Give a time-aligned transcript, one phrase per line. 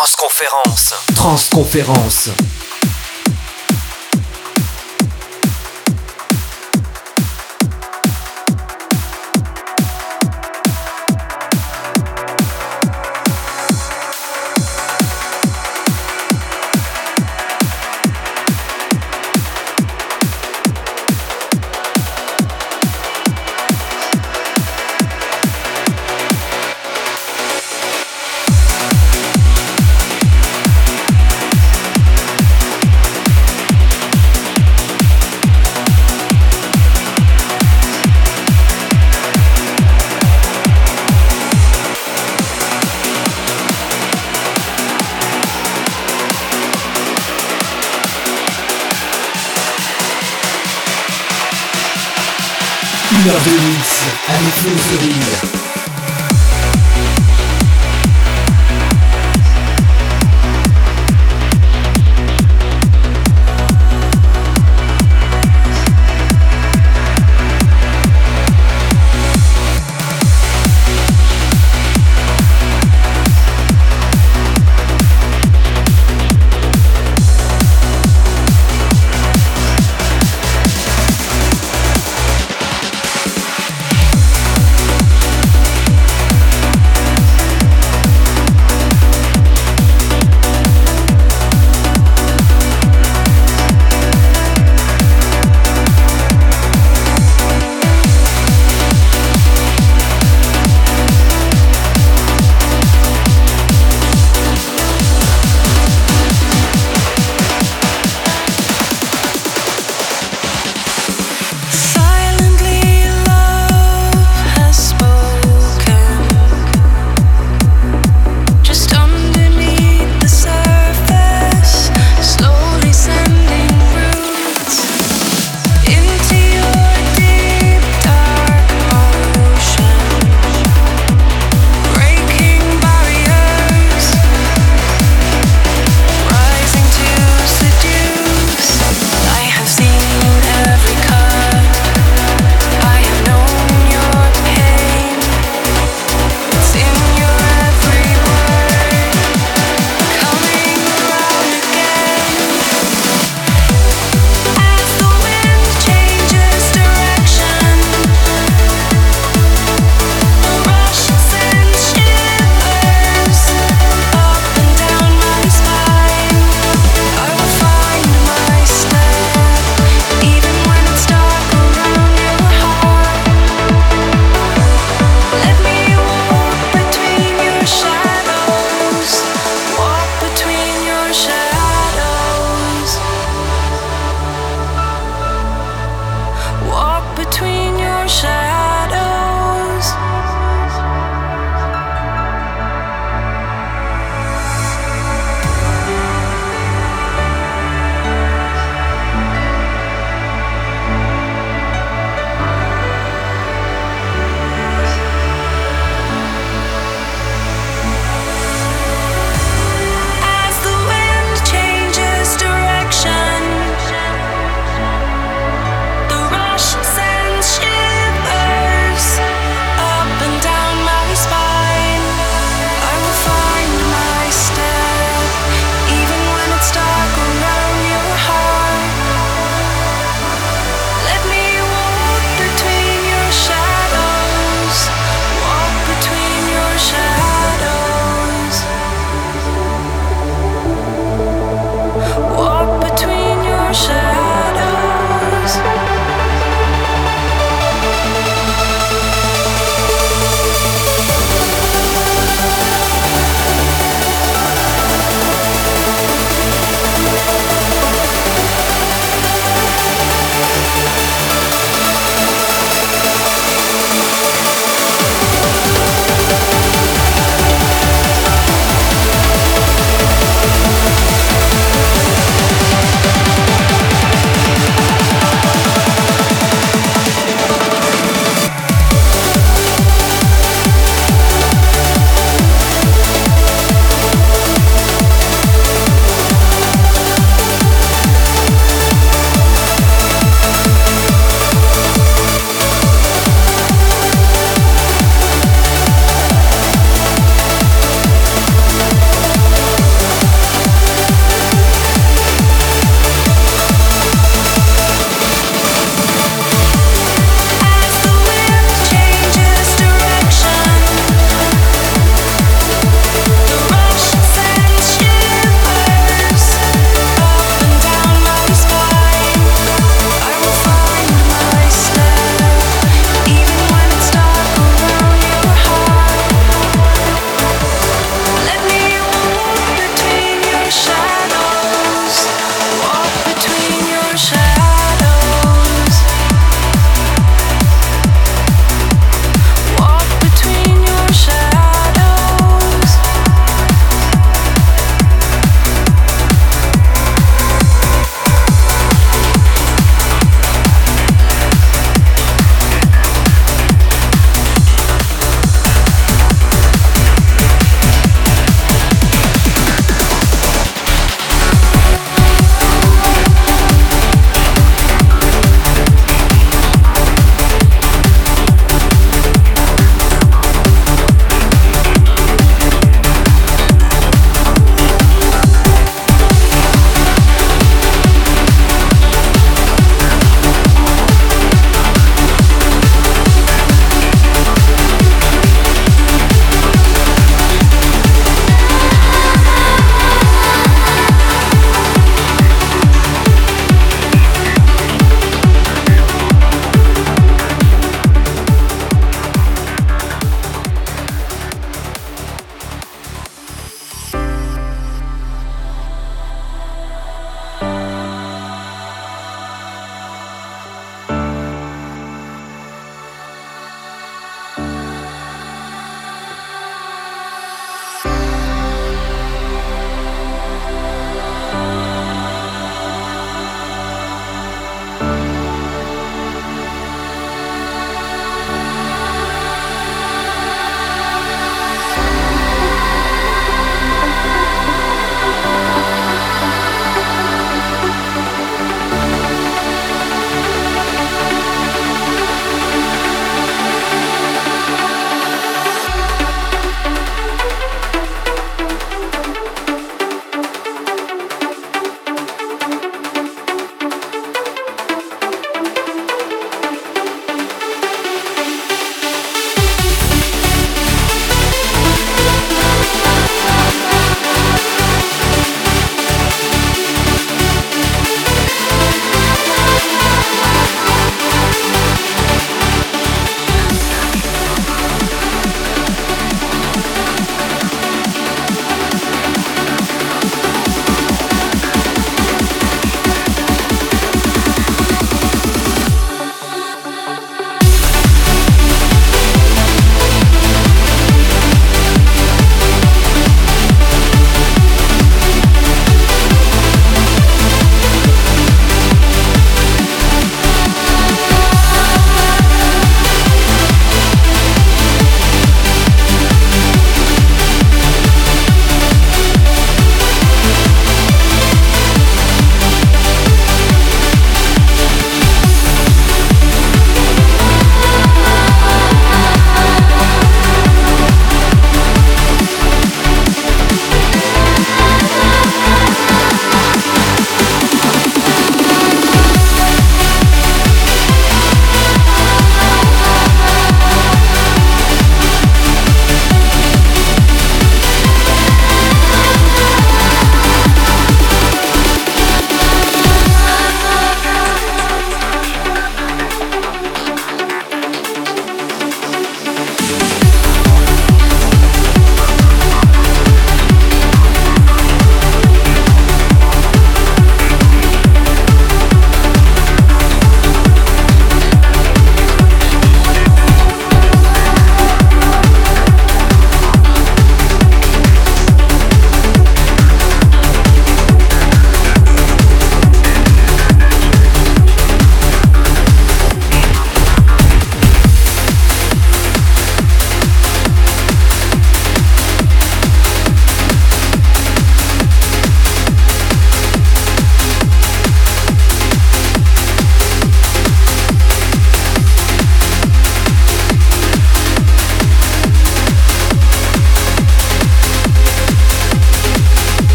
[0.00, 0.94] Transconférence.
[1.14, 2.30] Transconférence.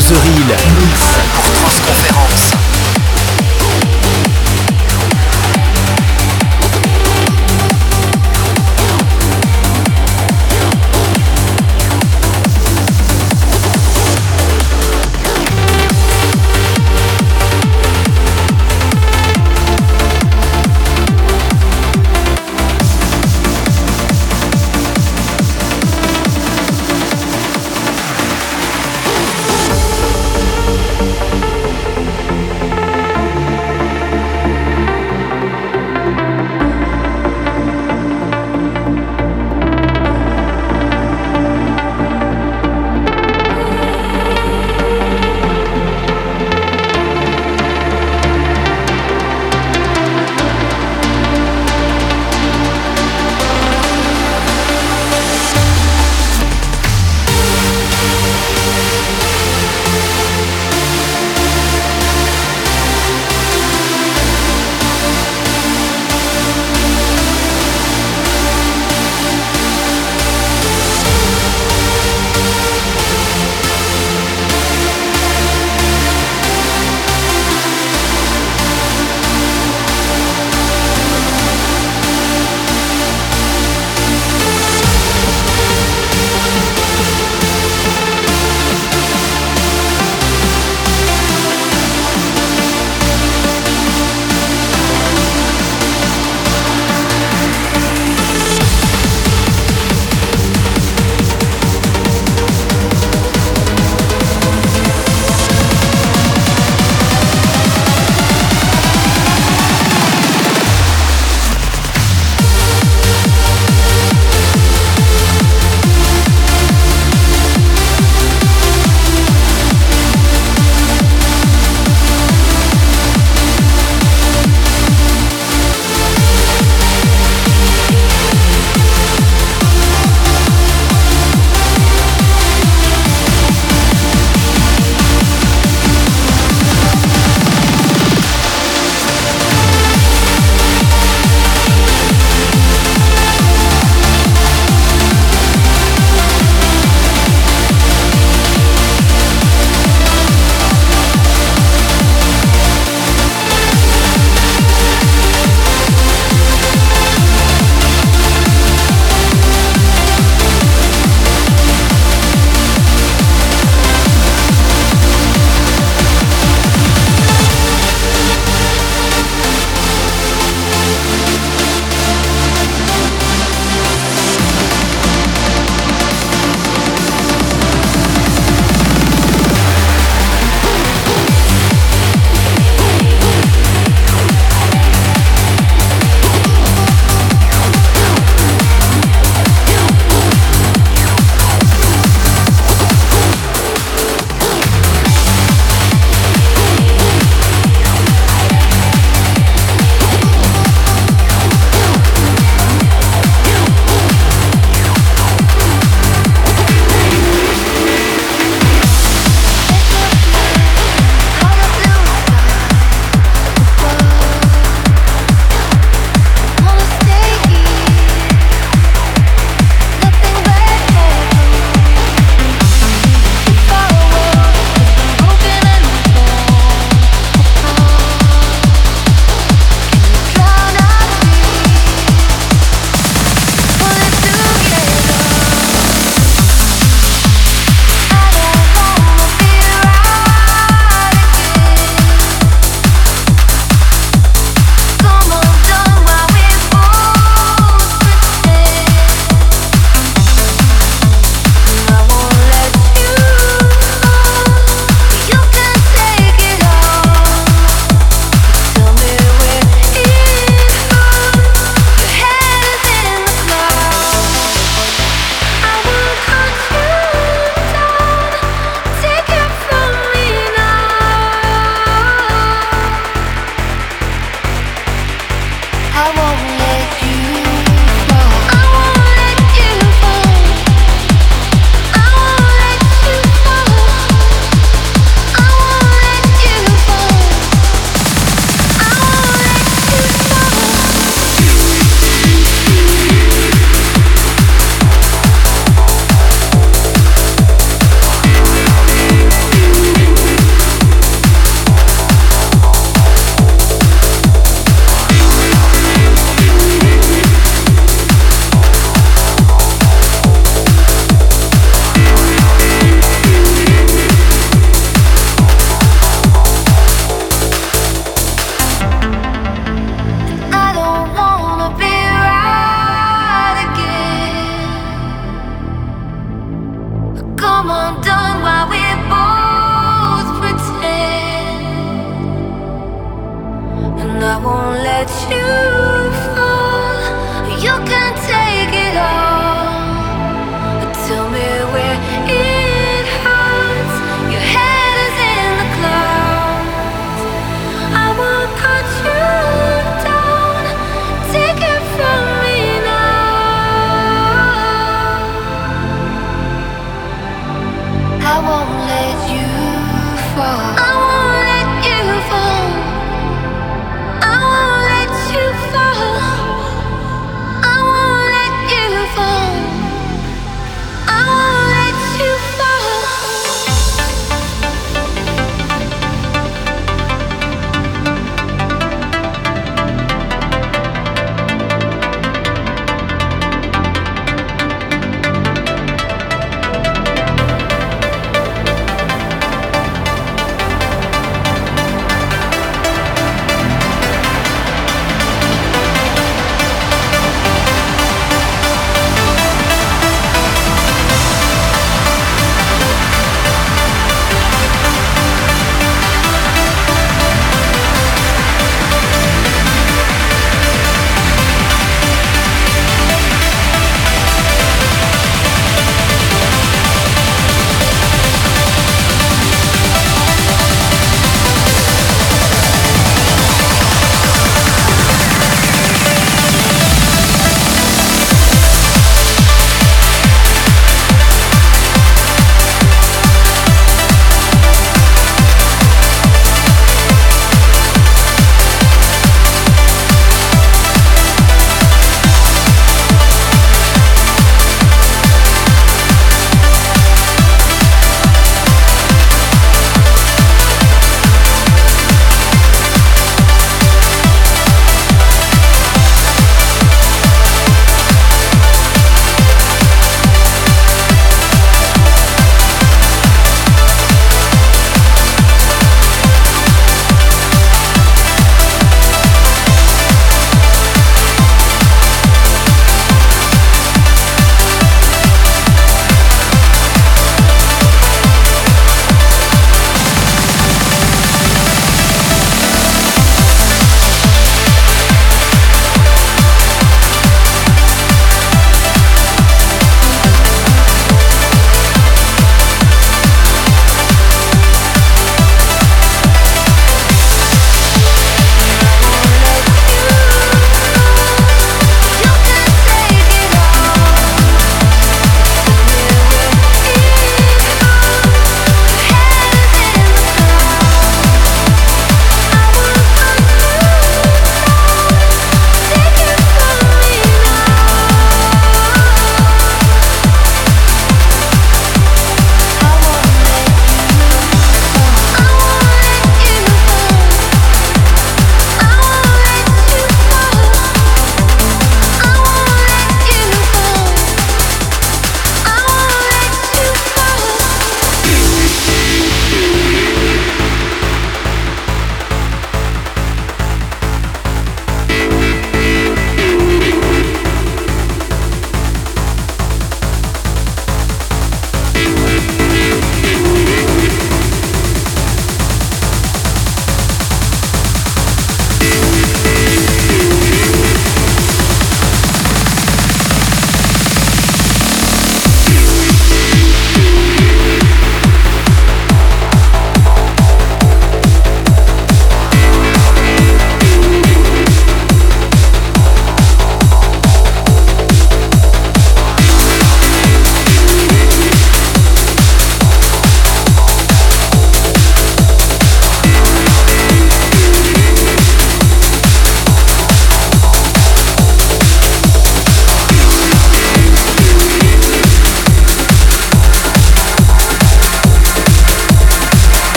[0.00, 0.39] Causerie.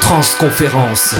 [0.00, 1.14] Transconférence.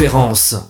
[0.00, 0.69] Conférence.